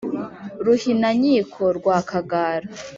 Ruhinankiko 0.65 1.61
rwa 1.77 1.95
Rwakagara 2.01 2.67